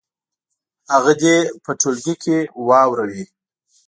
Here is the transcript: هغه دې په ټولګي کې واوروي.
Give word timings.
هغه 0.93 1.13
دې 1.21 1.35
په 1.63 1.71
ټولګي 1.79 2.15
کې 2.23 2.37
واوروي. 2.67 3.25